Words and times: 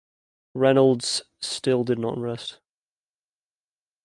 Reynolds 0.55 1.21
still 1.43 1.83
did 1.83 1.99
not 1.99 2.17
rest. 2.17 2.59